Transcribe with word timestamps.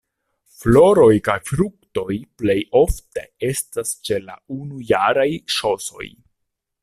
Floroj 0.61 1.09
kaj 1.27 1.35
fruktoj 1.49 2.15
plej 2.41 2.57
ofte 2.81 3.27
estas 3.51 3.93
ĉe 4.09 4.19
la 4.31 4.37
unujaraj 4.57 5.29
ŝosoj. 5.59 6.09